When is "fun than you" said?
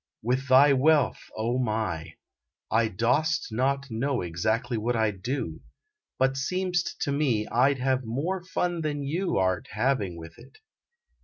8.43-9.37